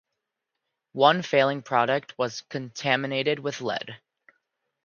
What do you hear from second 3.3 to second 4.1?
with lead.